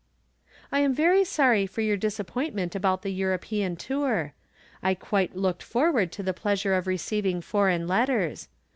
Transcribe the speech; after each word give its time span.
I 0.71 0.79
am 0.79 0.95
very 0.95 1.23
sorry 1.23 1.67
for 1.67 1.81
your 1.81 1.95
disappointment 1.95 2.73
about 2.73 3.03
the 3.03 3.11
European 3.13 3.75
tour. 3.75 4.33
I 4.81 4.95
quite 4.95 5.35
looked 5.35 5.61
forward 5.61 6.11
to 6.13 6.23
the 6.23 6.33
pleasure 6.33 6.73
of 6.73 6.87
receiving 6.87 7.39
foreign 7.39 7.87
letters. 7.87 8.47